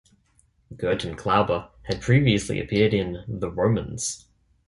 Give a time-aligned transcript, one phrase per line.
[0.73, 4.25] Gertan Klauber had previously appeared in "The Romans".